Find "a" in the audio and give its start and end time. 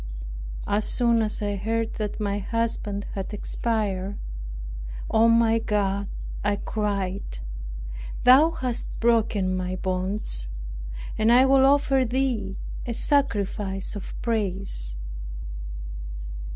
12.87-12.95